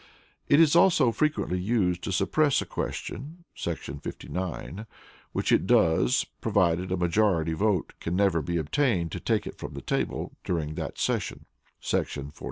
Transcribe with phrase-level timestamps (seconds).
[0.49, 3.43] It is also frequently used to suppress a question[§
[4.01, 4.87] 59],
[5.31, 9.75] which it does, provided a majority vote can never be obtained to take it from
[9.75, 11.45] the table during that session[§
[11.93, 12.31] 42].